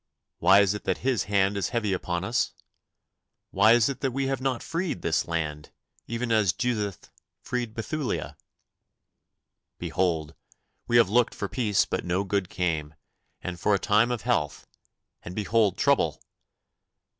[0.39, 2.53] Why is it that His hand is heavy upon us?
[3.51, 5.69] Why is it that we have not freed this land,
[6.07, 7.11] even as Judith
[7.43, 8.35] freed Bethulia?
[9.77, 10.33] Behold,
[10.87, 12.95] we have looked for peace but no good came,
[13.43, 14.65] and for a time of health,
[15.21, 16.19] and behold trouble!